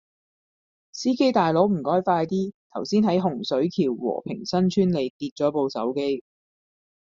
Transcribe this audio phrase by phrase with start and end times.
[0.93, 6.23] 司機大佬唔該快啲，頭先喺洪水橋和平新村里跌左部手機